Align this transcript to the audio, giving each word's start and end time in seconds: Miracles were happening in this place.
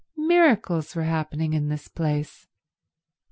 Miracles 0.17 0.95
were 0.95 1.03
happening 1.03 1.53
in 1.53 1.67
this 1.69 1.87
place. 1.87 2.47